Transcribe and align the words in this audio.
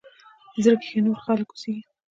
زړه 0.63 0.75
کښې 0.81 0.99
نور 1.05 1.17
خلق 1.25 1.47
اوسيږي 1.51 1.83